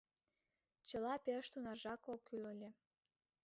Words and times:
—Чыла 0.87 1.13
пеш 1.25 1.45
тунаржак 1.51 2.01
ок 2.13 2.21
кӱл 2.27 2.43
ыле. 2.53 2.69